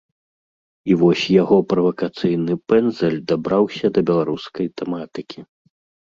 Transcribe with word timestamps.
І 0.93 0.95
вось 1.01 1.25
яго 1.41 1.57
правакацыйны 1.73 2.53
пэндзаль 2.73 3.19
дабраўся 3.33 3.87
да 3.99 4.07
беларускай 4.09 4.65
тэматыкі. 4.81 5.39